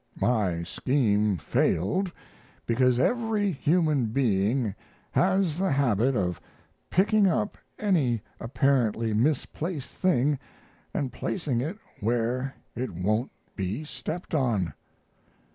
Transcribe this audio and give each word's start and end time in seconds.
My 0.19 0.63
scheme 0.63 1.37
failed 1.37 2.11
because 2.65 2.97
every 2.99 3.51
human 3.51 4.07
being 4.07 4.73
has 5.11 5.59
the 5.59 5.69
habit 5.71 6.15
of 6.15 6.41
picking 6.89 7.27
up 7.27 7.55
any 7.77 8.23
apparently 8.39 9.13
misplaced 9.13 9.91
thing 9.91 10.39
& 10.73 11.03
placing 11.11 11.61
it 11.61 11.77
where 11.99 12.55
it 12.73 12.89
won't 12.89 13.31
be 13.55 13.83
stepped 13.83 14.33
on. 14.33 14.73